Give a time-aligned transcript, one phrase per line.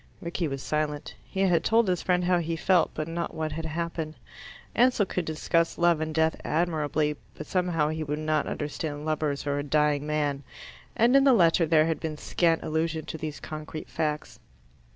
[0.19, 1.13] Rickie was silent.
[1.23, 4.15] He had told his friend how he felt, but not what had happened.
[4.73, 9.59] Ansell could discuss love and death admirably, but somehow he would not understand lovers or
[9.59, 10.41] a dying man,
[10.95, 14.39] and in the letter there had been scant allusion to these concrete facts.